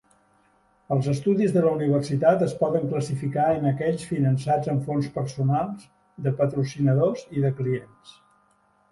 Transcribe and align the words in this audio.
Els 0.93 1.07
estudis 1.11 1.51
de 1.55 1.61
la 1.65 1.73
universitat 1.79 2.45
es 2.45 2.55
poden 2.61 2.87
classificar 2.93 3.43
en 3.57 3.67
aquells 3.71 4.05
finançats 4.11 4.71
amb 4.73 4.81
fons 4.87 5.09
personals, 5.17 5.85
de 6.29 6.33
patrocinadors 6.41 7.27
i 7.41 7.45
de 7.45 7.53
clients. 7.61 8.15